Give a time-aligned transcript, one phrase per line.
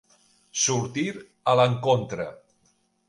[0.61, 1.05] Sortir
[1.53, 2.27] a l'encontre.